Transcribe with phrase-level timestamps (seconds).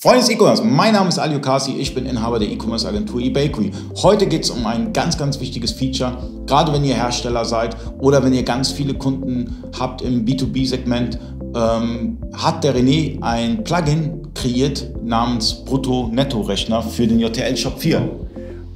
[0.00, 3.72] Freunde des E-Commerce, mein Name ist Ali Kasi, ich bin Inhaber der E-Commerce Agentur eBakery.
[4.00, 8.22] Heute geht es um ein ganz, ganz wichtiges Feature, gerade wenn ihr Hersteller seid oder
[8.22, 11.18] wenn ihr ganz viele Kunden habt im B2B-Segment,
[11.52, 18.27] ähm, hat der René ein Plugin kreiert namens Brutto-Netto-Rechner für den JTL Shop 4.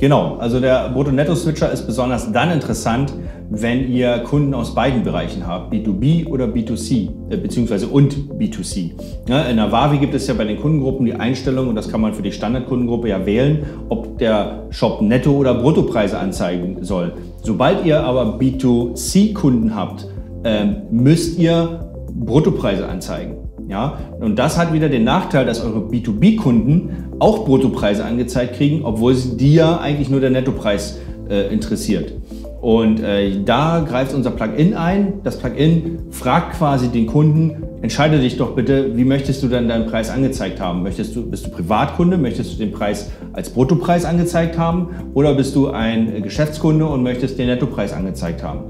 [0.00, 3.12] Genau, also der Brutto-Netto-Switcher ist besonders dann interessant,
[3.50, 8.92] wenn ihr Kunden aus beiden Bereichen habt, B2B oder B2C, äh, beziehungsweise und B2C.
[9.28, 12.00] Ja, in der Wavi gibt es ja bei den Kundengruppen die Einstellung, und das kann
[12.00, 17.12] man für die Standardkundengruppe ja wählen, ob der Shop Netto- oder Bruttopreise anzeigen soll.
[17.42, 20.06] Sobald ihr aber B2C-Kunden habt,
[20.44, 23.49] äh, müsst ihr Bruttopreise anzeigen.
[23.70, 23.98] Ja?
[24.20, 29.36] Und das hat wieder den Nachteil, dass eure B2B-Kunden auch Bruttopreise angezeigt kriegen, obwohl sie
[29.36, 30.98] die ja eigentlich nur der Nettopreis
[31.30, 32.12] äh, interessiert.
[32.60, 35.20] Und äh, da greift unser Plugin ein.
[35.24, 39.86] Das Plugin fragt quasi den Kunden, entscheide dich doch bitte, wie möchtest du denn deinen
[39.86, 40.82] Preis angezeigt haben?
[40.82, 45.56] Möchtest du, bist du Privatkunde, möchtest du den Preis als Bruttopreis angezeigt haben oder bist
[45.56, 48.64] du ein Geschäftskunde und möchtest den Nettopreis angezeigt haben?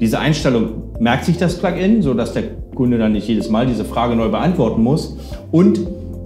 [0.00, 2.44] Diese Einstellung merkt sich das Plugin, sodass der
[2.78, 5.16] Kunde dann nicht jedes Mal diese Frage neu beantworten muss.
[5.50, 5.80] Und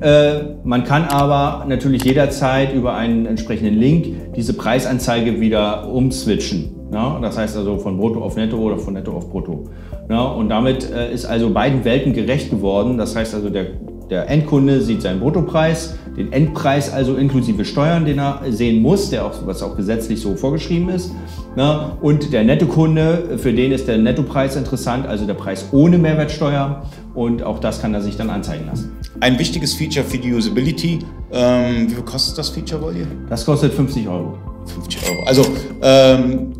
[0.00, 6.70] äh, man kann aber natürlich jederzeit über einen entsprechenden Link diese Preisanzeige wieder umswitchen.
[6.90, 7.18] Ja?
[7.20, 9.64] Das heißt also von Brutto auf Netto oder von Netto auf Brutto.
[10.08, 10.22] Ja?
[10.22, 12.96] Und damit äh, ist also beiden Welten gerecht geworden.
[12.96, 13.66] Das heißt also der
[14.10, 19.24] der Endkunde sieht seinen Bruttopreis, den Endpreis also inklusive Steuern, den er sehen muss, der
[19.24, 21.12] auch, was auch gesetzlich so vorgeschrieben ist.
[21.56, 21.92] Ne?
[22.00, 26.82] Und der Nettokunde, für den ist der Nettopreis interessant, also der Preis ohne Mehrwertsteuer.
[27.14, 28.92] Und auch das kann er sich dann anzeigen lassen.
[29.20, 30.98] Ein wichtiges Feature für die Usability.
[31.32, 33.06] Ähm, wie viel kostet das Feature, wollt ihr?
[33.28, 34.36] Das kostet 50 Euro.
[34.66, 35.22] 50 Euro.
[35.26, 35.46] Also
[35.82, 36.52] ähm,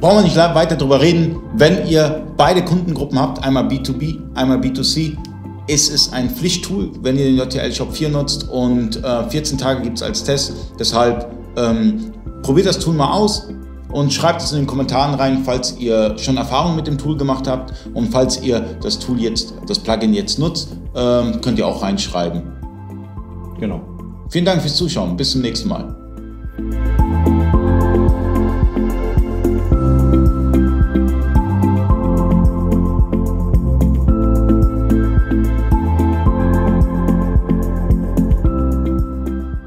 [0.00, 1.36] brauchen wir nicht weiter darüber reden.
[1.54, 5.16] Wenn ihr beide Kundengruppen habt, einmal B2B, einmal B2C,
[5.70, 9.82] es ist ein Pflichttool, wenn ihr den JTL Shop 4 nutzt und äh, 14 Tage
[9.82, 10.52] gibt es als Test.
[10.78, 13.48] Deshalb ähm, probiert das Tool mal aus
[13.92, 17.46] und schreibt es in den Kommentaren rein, falls ihr schon Erfahrungen mit dem Tool gemacht
[17.46, 21.82] habt und falls ihr das Tool jetzt, das Plugin jetzt nutzt, ähm, könnt ihr auch
[21.82, 22.42] reinschreiben.
[23.60, 23.80] Genau.
[24.28, 25.16] Vielen Dank fürs Zuschauen.
[25.16, 25.99] Bis zum nächsten Mal.